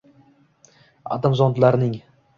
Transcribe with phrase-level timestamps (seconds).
[1.17, 1.97] Atom zontlarining